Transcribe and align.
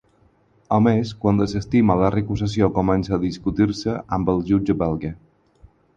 A 0.75 0.77
més, 0.85 1.09
quan 1.25 1.41
desestima 1.41 1.97
la 2.01 2.09
recusació 2.15 2.69
comença 2.79 3.15
a 3.19 3.23
discutir-se 3.27 3.99
amb 4.19 4.33
el 4.35 4.43
jutge 4.49 4.81
belga. 4.85 5.13